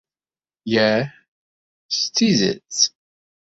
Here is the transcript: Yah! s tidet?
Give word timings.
Yah! 0.73 1.01
s 1.97 1.99
tidet? 2.15 2.77